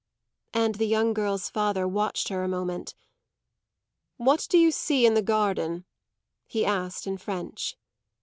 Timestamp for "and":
0.55-0.73